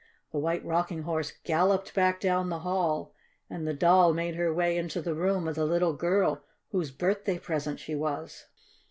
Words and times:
The 0.31 0.39
White 0.39 0.65
Rocking 0.65 1.03
Horse 1.03 1.31
galloped 1.43 1.93
back 1.93 2.19
down 2.19 2.49
the 2.49 2.61
hall, 2.65 3.13
and 3.51 3.67
the 3.67 3.73
Doll 3.75 4.13
made 4.13 4.33
her 4.33 4.51
way 4.51 4.75
into 4.75 4.99
the 4.99 5.13
room 5.13 5.47
of 5.47 5.53
the 5.53 5.63
little 5.65 5.93
girl 5.93 6.41
whose 6.71 6.89
birthday 6.89 7.37
present 7.37 7.79
she 7.79 7.93
was. 7.93 8.47